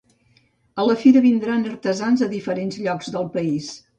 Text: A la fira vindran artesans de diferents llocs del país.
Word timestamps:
A 0.83 0.85
la 0.87 0.95
fira 1.01 1.21
vindran 1.25 1.67
artesans 1.73 2.25
de 2.25 2.31
diferents 2.33 2.83
llocs 2.87 3.13
del 3.17 3.31
país. 3.39 3.71